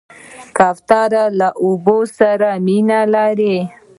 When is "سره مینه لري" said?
2.17-3.57